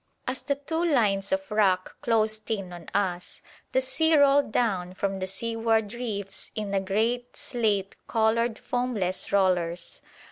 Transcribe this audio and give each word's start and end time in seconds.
As 0.27 0.41
the 0.41 0.55
two 0.55 0.83
lines 0.83 1.31
of 1.31 1.51
rock 1.51 1.95
closed 2.01 2.49
in 2.49 2.73
on 2.73 2.87
us, 2.91 3.43
the 3.71 3.81
sea 3.81 4.17
rolled 4.17 4.51
down 4.51 4.95
from 4.95 5.19
the 5.19 5.27
seaward 5.27 5.93
reefs 5.93 6.49
in 6.55 6.71
great 6.85 7.37
slate 7.37 7.95
coloured 8.07 8.57
foamless 8.57 9.31
rollers. 9.31 10.01